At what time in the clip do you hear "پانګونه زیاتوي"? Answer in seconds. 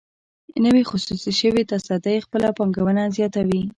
2.57-3.61